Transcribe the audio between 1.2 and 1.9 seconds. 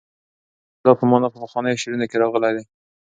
په پخوانیو